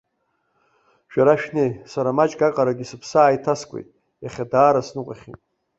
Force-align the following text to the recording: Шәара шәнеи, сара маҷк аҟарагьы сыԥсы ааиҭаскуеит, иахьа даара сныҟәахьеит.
Шәара 1.11 1.35
шәнеи, 1.41 1.71
сара 1.91 2.15
маҷк 2.17 2.39
аҟарагьы 2.47 2.85
сыԥсы 2.89 3.17
ааиҭаскуеит, 3.19 3.87
иахьа 4.23 4.45
даара 4.51 4.81
сныҟәахьеит. 4.87 5.41